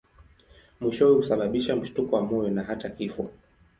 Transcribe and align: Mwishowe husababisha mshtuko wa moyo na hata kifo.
Mwishowe 0.79 1.13
husababisha 1.15 1.75
mshtuko 1.75 2.15
wa 2.15 2.21
moyo 2.21 2.49
na 2.51 2.63
hata 2.63 2.89
kifo. 2.89 3.29